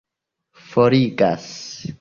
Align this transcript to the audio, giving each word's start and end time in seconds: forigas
forigas 0.71 1.47